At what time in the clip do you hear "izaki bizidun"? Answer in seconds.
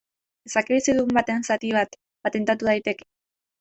0.49-1.13